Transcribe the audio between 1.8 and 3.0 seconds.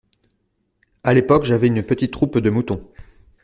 petite troupe de moutons.